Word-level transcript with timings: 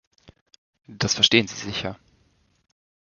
Das 0.87 1.13
verstehen 1.13 1.47
Sie 1.47 1.53
sicher. 1.53 1.99